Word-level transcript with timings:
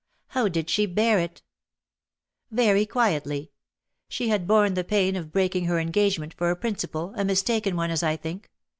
How 0.29 0.47
did 0.47 0.67
she 0.67 0.87
bear 0.87 1.19
it 1.19 1.43
?*'" 1.19 1.43
Very 2.51 2.87
quietly. 2.87 3.51
She 4.09 4.29
had 4.29 4.47
borne 4.47 4.73
the 4.73 4.83
pain 4.83 5.15
of 5.15 5.31
breaking 5.31 5.65
her 5.65 5.77
engagement 5.77 6.33
for 6.33 6.49
a 6.49 6.55
principle, 6.55 7.13
a 7.15 7.23
mistaken 7.23 7.75
one, 7.75 7.91
as 7.91 8.01
I 8.01 8.17
think. 8.17 8.49